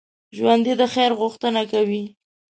[0.37, 2.03] ژوندي د خیر غوښتنه کوي